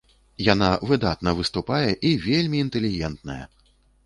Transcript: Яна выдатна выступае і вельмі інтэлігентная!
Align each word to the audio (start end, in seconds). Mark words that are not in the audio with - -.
Яна 0.53 0.69
выдатна 0.91 1.33
выступае 1.41 1.87
і 2.13 2.15
вельмі 2.25 2.57
інтэлігентная! 2.67 3.41